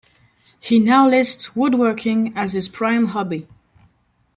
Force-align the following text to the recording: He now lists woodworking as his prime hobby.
He 0.59 0.79
now 0.79 1.07
lists 1.07 1.55
woodworking 1.55 2.35
as 2.35 2.53
his 2.53 2.67
prime 2.67 3.09
hobby. 3.09 3.47